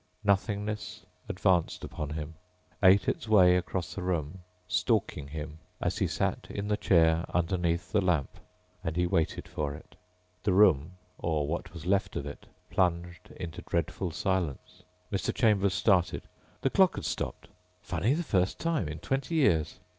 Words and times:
Nothingness 0.23 1.05
advanced 1.29 1.83
upon 1.83 2.09
him, 2.09 2.33
ate 2.81 3.07
its 3.07 3.27
way 3.27 3.55
across 3.55 3.93
the 3.93 4.01
room, 4.01 4.39
stalking 4.67 5.27
him 5.27 5.59
as 5.79 5.99
he 5.99 6.07
sat 6.07 6.47
in 6.49 6.67
the 6.67 6.75
chair 6.75 7.23
underneath 7.35 7.91
the 7.91 8.01
lamp. 8.01 8.39
And 8.83 8.95
he 8.95 9.05
waited 9.05 9.47
for 9.47 9.75
it. 9.75 9.95
The 10.41 10.53
room, 10.53 10.93
or 11.19 11.47
what 11.47 11.71
was 11.71 11.85
left 11.85 12.15
of 12.15 12.25
it, 12.25 12.47
plunged 12.71 13.29
into 13.35 13.61
dreadful 13.61 14.09
silence. 14.09 14.81
Mr. 15.11 15.31
Chambers 15.31 15.75
started. 15.75 16.23
The 16.61 16.71
clock 16.71 16.95
had 16.95 17.05
stopped. 17.05 17.49
Funny... 17.83 18.15
the 18.15 18.23
first 18.23 18.57
time 18.57 18.87
in 18.87 18.97
twenty 18.97 19.35
years. 19.35 19.77